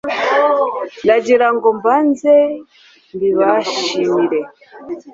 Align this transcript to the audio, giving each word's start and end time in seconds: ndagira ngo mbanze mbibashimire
ndagira 1.03 1.47
ngo 1.55 1.67
mbanze 1.77 2.35
mbibashimire 3.15 4.39